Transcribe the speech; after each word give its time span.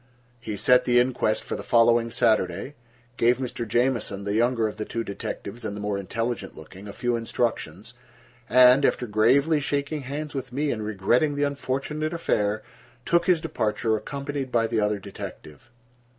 He 0.39 0.57
set 0.57 0.85
the 0.85 0.97
inquest 0.99 1.43
for 1.43 1.55
the 1.55 1.61
following 1.61 2.09
Saturday, 2.09 2.73
gave 3.17 3.37
Mr. 3.37 3.67
Jamieson, 3.67 4.23
the 4.23 4.33
younger 4.33 4.67
of 4.67 4.77
the 4.77 4.83
two 4.83 5.03
detectives, 5.03 5.63
and 5.63 5.77
the 5.77 5.79
more 5.79 5.99
intelligent 5.99 6.57
looking, 6.57 6.87
a 6.87 6.91
few 6.91 7.15
instructions, 7.15 7.93
and, 8.49 8.83
after 8.83 9.05
gravely 9.05 9.59
shaking 9.59 10.01
hands 10.01 10.33
with 10.33 10.51
me 10.51 10.71
and 10.71 10.83
regretting 10.83 11.35
the 11.35 11.43
unfortunate 11.43 12.13
affair, 12.15 12.63
took 13.05 13.27
his 13.27 13.41
departure, 13.41 13.95
accompanied 13.95 14.51
by 14.51 14.65
the 14.65 14.79
other 14.79 14.97
detective. 14.97 15.69